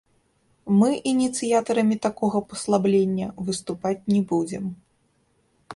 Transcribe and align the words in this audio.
Мы 0.79 0.87
ініцыятарамі 1.11 1.95
такога 2.07 2.37
паслаблення 2.53 3.27
выступаць 3.47 3.99
не 4.15 4.21
будзем. 4.35 4.65